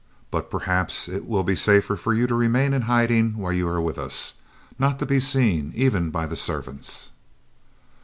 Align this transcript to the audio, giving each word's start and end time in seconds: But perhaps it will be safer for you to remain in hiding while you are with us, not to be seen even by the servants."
But 0.31 0.49
perhaps 0.49 1.07
it 1.07 1.27
will 1.27 1.43
be 1.43 1.55
safer 1.55 1.95
for 1.95 2.11
you 2.11 2.25
to 2.25 2.33
remain 2.33 2.73
in 2.73 2.81
hiding 2.89 3.37
while 3.37 3.53
you 3.53 3.69
are 3.69 3.79
with 3.79 3.99
us, 3.99 4.33
not 4.79 4.97
to 4.97 5.05
be 5.05 5.19
seen 5.19 5.71
even 5.75 6.09
by 6.09 6.25
the 6.25 6.35
servants." 6.35 7.11